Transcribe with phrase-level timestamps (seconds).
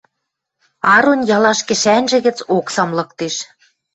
[0.93, 3.35] Арон ялаш кӹшӓнжӹ гӹц оксам лыктеш.